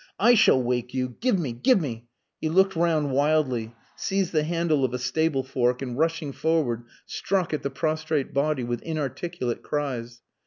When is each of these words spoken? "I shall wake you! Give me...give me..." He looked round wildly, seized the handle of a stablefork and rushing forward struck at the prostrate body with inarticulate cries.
"I 0.19 0.33
shall 0.33 0.59
wake 0.59 0.95
you! 0.95 1.09
Give 1.19 1.37
me...give 1.37 1.79
me..." 1.79 2.07
He 2.39 2.49
looked 2.49 2.75
round 2.75 3.11
wildly, 3.11 3.75
seized 3.95 4.31
the 4.31 4.41
handle 4.41 4.83
of 4.83 4.95
a 4.95 4.97
stablefork 4.97 5.83
and 5.83 5.95
rushing 5.95 6.31
forward 6.31 6.85
struck 7.05 7.53
at 7.53 7.61
the 7.61 7.69
prostrate 7.69 8.33
body 8.33 8.63
with 8.63 8.81
inarticulate 8.81 9.61
cries. 9.61 10.23